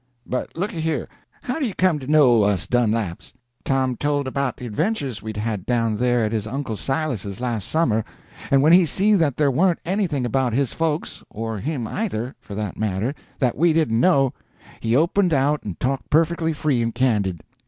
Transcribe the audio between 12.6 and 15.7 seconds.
matter—that we didn't know, he opened out